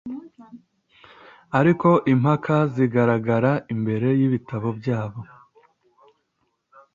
Ariko 1.59 1.89
impaka 2.13 2.55
zigaragara 2.73 3.51
imbere 3.73 4.07
yibitabo 4.19 4.67
byabo 4.79 5.21